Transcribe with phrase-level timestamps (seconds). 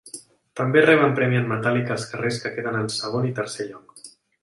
[0.59, 3.99] També reben premi en metàl·lic els carrers que queden en segon i tercer lloc.